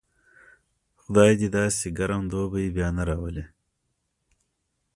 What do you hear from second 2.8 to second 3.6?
نه راولي.